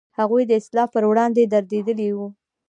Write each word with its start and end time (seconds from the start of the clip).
هغوی 0.19 0.43
د 0.47 0.51
اصلاح 0.59 0.87
پر 0.93 1.03
وړاندې 1.09 1.43
درېدلي 1.71 2.09
و. 2.15 2.17